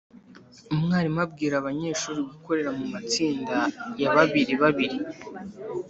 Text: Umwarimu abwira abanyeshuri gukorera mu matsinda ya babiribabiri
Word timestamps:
Umwarimu 0.73 1.19
abwira 1.25 1.55
abanyeshuri 1.57 2.19
gukorera 2.29 2.69
mu 2.77 2.85
matsinda 2.93 3.55
ya 4.01 4.09
babiribabiri 4.15 4.97